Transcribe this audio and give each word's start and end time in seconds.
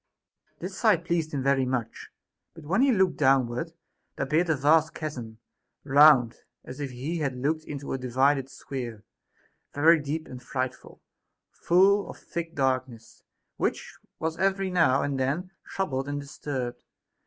This 0.57 0.79
sight 0.79 1.05
pleased 1.05 1.31
him 1.31 1.43
very 1.43 1.63
much; 1.63 2.09
but 2.55 2.63
when 2.63 2.81
he 2.81 2.91
looked 2.91 3.17
downward, 3.17 3.71
there 4.15 4.25
appeared 4.25 4.49
a 4.49 4.55
vast 4.55 4.95
chasm, 4.95 5.37
round, 5.83 6.37
as 6.65 6.79
if 6.79 6.89
he 6.89 7.19
had 7.19 7.35
looked 7.37 7.65
into 7.65 7.93
a 7.93 7.99
divided 7.99 8.49
sphere, 8.49 9.03
very 9.75 9.99
deep 9.99 10.27
and 10.27 10.41
frightful, 10.41 11.03
full 11.51 12.09
of 12.09 12.17
thick 12.17 12.55
darkness, 12.55 13.21
which 13.57 13.95
was 14.17 14.39
every 14.39 14.71
now 14.71 15.03
and 15.03 15.19
then 15.19 15.51
troubled 15.67 16.07
and 16.09 16.19
disturbed. 16.19 16.83